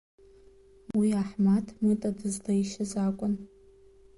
Уи 0.97 1.09
Аҳмаҭ 1.21 1.67
Мыта 1.83 2.09
дызлеишьыз 2.17 2.91
акәын. 3.05 3.33